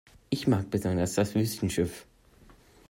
Ich 0.31 0.47
mag 0.47 0.67
besonders 0.71 1.13
das 1.13 1.35
Wüstenschiff. 1.35 2.07